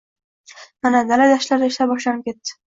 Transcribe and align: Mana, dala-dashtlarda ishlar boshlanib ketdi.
Mana, 0.87 1.01
dala-dashtlarda 1.11 1.69
ishlar 1.73 1.91
boshlanib 1.93 2.33
ketdi. 2.33 2.57